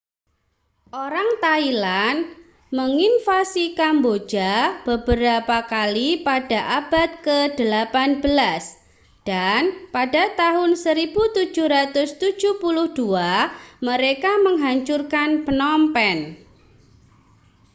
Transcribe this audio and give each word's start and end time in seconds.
orang 1.05 1.29
thailand 1.43 2.19
menginvasi 2.77 3.65
kamboja 3.79 4.53
beberapa 4.87 5.57
kali 5.73 6.09
pada 6.27 6.59
abad 6.81 7.09
ke-18 7.21 8.33
dan 9.29 9.61
pada 9.95 10.23
tahun 10.41 10.71
1772 10.73 12.01
mereka 13.87 14.31
menghancurkan 14.45 15.29
phnom 15.45 15.81
phen 15.93 16.19